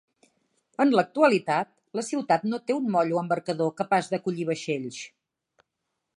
[0.85, 1.69] En l'actualitat,
[1.99, 5.01] la ciutat no té un moll o embarcador capaç d'acollir vaixells.